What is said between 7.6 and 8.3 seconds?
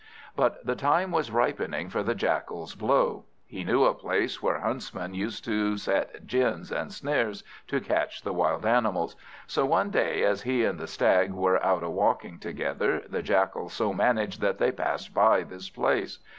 to catch